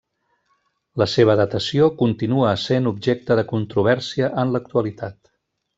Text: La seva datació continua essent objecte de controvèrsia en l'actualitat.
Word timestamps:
La 1.01 1.07
seva 1.15 1.35
datació 1.41 1.89
continua 2.01 2.49
essent 2.55 2.91
objecte 2.95 3.41
de 3.41 3.47
controvèrsia 3.55 4.35
en 4.45 4.55
l'actualitat. 4.57 5.21